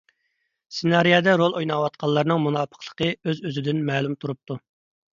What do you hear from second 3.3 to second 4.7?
ئۆزىدىن مەلۇم تۇرۇپتۇ.